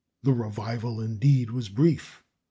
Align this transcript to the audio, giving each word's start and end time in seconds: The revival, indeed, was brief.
The 0.23 0.33
revival, 0.33 0.99
indeed, 0.99 1.51
was 1.51 1.69
brief. 1.69 2.23